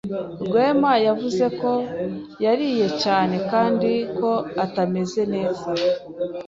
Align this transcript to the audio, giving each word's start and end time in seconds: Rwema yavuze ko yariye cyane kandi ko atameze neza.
Rwema 0.45 0.93
yavuze 1.07 1.45
ko 1.59 1.71
yariye 2.45 2.87
cyane 3.03 3.35
kandi 3.51 3.91
ko 4.19 4.31
atameze 4.65 5.21
neza. 5.33 5.67